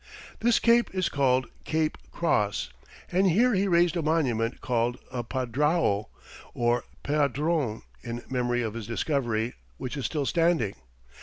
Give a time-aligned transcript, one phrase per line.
[0.39, 2.71] This cape is called Cape Cross,
[3.11, 6.07] and here he raised a monument called a padrao
[6.55, 10.73] or padron in memory of his discovery, which is still standing.